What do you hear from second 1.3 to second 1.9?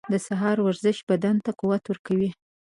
ته قوت